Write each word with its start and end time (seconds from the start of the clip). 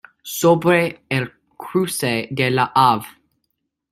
Sobre 0.23 1.03
el 1.09 1.31
cruce 1.57 2.27
de 2.31 2.49
la 2.49 2.71
"Av. 2.73 3.05